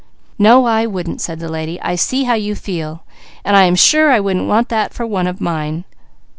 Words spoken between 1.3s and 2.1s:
the lady. "I